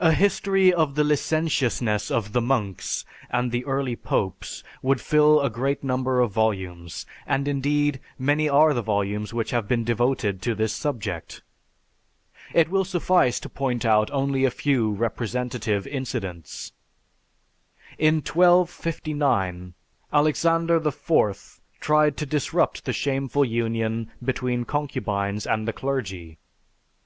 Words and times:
A 0.00 0.12
history 0.12 0.70
of 0.70 0.96
the 0.96 1.02
licentiousness 1.02 2.10
of 2.10 2.34
the 2.34 2.42
monks 2.42 3.06
and 3.30 3.50
the 3.50 3.64
early 3.64 3.96
popes 3.96 4.62
would 4.82 5.00
fill 5.00 5.40
a 5.40 5.48
great 5.48 5.82
number 5.82 6.20
of 6.20 6.30
volumes; 6.32 7.06
and 7.26 7.48
indeed, 7.48 7.98
many 8.18 8.50
are 8.50 8.74
the 8.74 8.82
volumes 8.82 9.32
which 9.32 9.52
have 9.52 9.66
been 9.66 9.82
devoted 9.82 10.42
to 10.42 10.54
this 10.54 10.74
subject. 10.74 11.40
It 12.52 12.68
will 12.68 12.84
suffice 12.84 13.40
to 13.40 13.48
point 13.48 13.86
out 13.86 14.10
only 14.10 14.44
a 14.44 14.50
few 14.50 14.92
representative 14.92 15.86
incidents. 15.86 16.72
In 17.96 18.16
1259, 18.16 19.72
Alexander 20.12 20.86
IV 20.86 21.60
tried 21.80 22.18
to 22.18 22.26
disrupt 22.26 22.84
the 22.84 22.92
shameful 22.92 23.46
union 23.46 24.10
between 24.22 24.64
concubines 24.66 25.46
and 25.46 25.66
the 25.66 25.72
clergy. 25.72 26.36